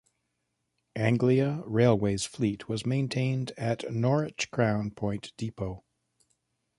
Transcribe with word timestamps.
Anglia 0.95 1.61
Railway's 1.63 2.25
fleet 2.25 2.67
was 2.67 2.87
maintained 2.87 3.51
at 3.55 3.93
Norwich 3.93 4.49
Crown 4.49 4.89
Point 4.89 5.31
depot. 5.37 5.83